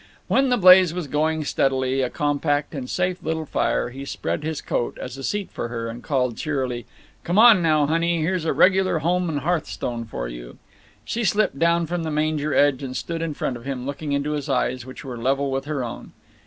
When 0.27 0.49
the 0.49 0.57
blaze 0.57 0.95
was 0.95 1.05
going 1.05 1.43
steadily, 1.45 2.01
a 2.01 2.09
compact 2.09 2.73
and 2.73 2.89
safe 2.89 3.21
little 3.21 3.45
fire, 3.45 3.89
he 3.91 4.03
spread 4.03 4.43
his 4.43 4.59
coat 4.59 4.97
as 4.99 5.15
a 5.15 5.23
seat 5.23 5.51
for 5.51 5.67
her, 5.67 5.87
and 5.89 6.01
called, 6.01 6.37
cheerily, 6.37 6.87
"Come 7.23 7.37
on 7.37 7.61
now, 7.61 7.85
honey; 7.85 8.19
here's 8.21 8.43
a 8.45 8.51
regular 8.51 8.97
home 8.97 9.29
and 9.29 9.41
hearthstone 9.41 10.05
for 10.05 10.27
you." 10.27 10.57
She 11.05 11.23
slipped 11.23 11.59
down 11.59 11.85
from 11.85 12.01
the 12.01 12.09
manger 12.09 12.51
edge 12.51 12.81
and 12.81 12.97
stood 12.97 13.21
in 13.21 13.35
front 13.35 13.57
of 13.57 13.65
him, 13.65 13.85
looking 13.85 14.11
into 14.11 14.31
his 14.31 14.49
eyes—which 14.49 15.05
were 15.05 15.19
level 15.19 15.51
with 15.51 15.65
her 15.65 15.83
own. 15.83 16.13